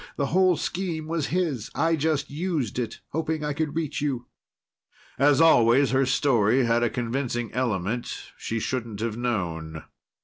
The 0.15 0.25
whole 0.33 0.57
scheme 0.57 1.05
was 1.05 1.27
his. 1.27 1.69
I 1.75 1.95
just 1.95 2.31
used 2.31 2.79
it, 2.79 3.01
hoping 3.09 3.43
I 3.45 3.53
could 3.53 3.75
reach 3.75 4.01
you." 4.01 4.25
As 5.19 5.39
always 5.39 5.91
her 5.91 6.07
story 6.07 6.63
had 6.65 6.81
a 6.81 6.89
convincing 6.89 7.53
element 7.53 8.31
she 8.35 8.59
shouldn't 8.59 9.01
have 9.01 9.15
known. 9.15 9.83